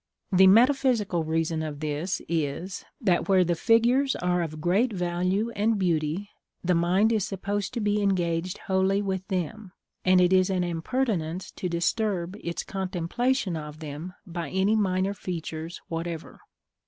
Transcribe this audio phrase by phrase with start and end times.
[0.31, 5.77] The metaphysical reason of this is, that where the figures are of great value and
[5.77, 6.31] beauty,
[6.63, 11.51] the mind is supposed to be engaged wholly with them; and it is an impertinence
[11.51, 16.39] to disturb its contemplation of them by any minor features whatever.